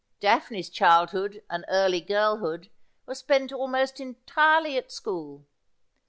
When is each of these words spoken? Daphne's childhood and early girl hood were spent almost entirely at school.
Daphne's 0.19 0.69
childhood 0.69 1.43
and 1.47 1.63
early 1.69 2.01
girl 2.01 2.37
hood 2.37 2.71
were 3.05 3.13
spent 3.13 3.53
almost 3.53 3.99
entirely 3.99 4.75
at 4.75 4.91
school. 4.91 5.45